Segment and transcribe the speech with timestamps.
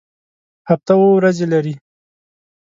[0.69, 1.75] هفته اووه ورځې لري